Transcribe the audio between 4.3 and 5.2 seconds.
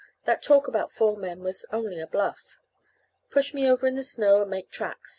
and make tracks.